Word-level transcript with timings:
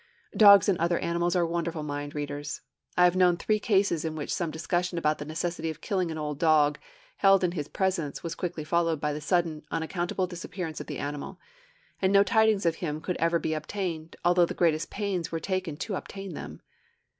Dogs 0.35 0.67
and 0.67 0.79
other 0.79 0.97
animals 0.97 1.35
are 1.35 1.45
wonderful 1.45 1.83
mind 1.83 2.15
readers. 2.15 2.61
I 2.97 3.03
have 3.03 3.15
known 3.15 3.37
three 3.37 3.59
cases 3.59 4.03
in 4.03 4.15
which 4.15 4.33
some 4.33 4.49
discussion 4.49 4.97
about 4.97 5.19
the 5.19 5.25
necessity 5.25 5.69
of 5.69 5.79
killing 5.79 6.09
an 6.09 6.17
old 6.17 6.39
dog, 6.39 6.79
held 7.17 7.43
in 7.43 7.51
his 7.51 7.67
presence, 7.67 8.23
was 8.23 8.33
quickly 8.33 8.63
followed 8.63 8.99
by 8.99 9.13
the 9.13 9.21
sudden, 9.21 9.61
unaccountable 9.69 10.25
disappearance 10.25 10.81
of 10.81 10.87
the 10.87 10.97
animal; 10.97 11.39
and 12.01 12.11
no 12.11 12.23
tidings 12.23 12.65
of 12.65 12.77
him 12.77 12.99
could 12.99 13.17
ever 13.17 13.37
be 13.37 13.53
obtained, 13.53 14.15
although 14.25 14.47
the 14.47 14.55
greatest 14.55 14.89
pains 14.89 15.31
were 15.31 15.39
taken 15.39 15.77
to 15.77 15.93
obtain 15.93 16.33
them. 16.33 16.63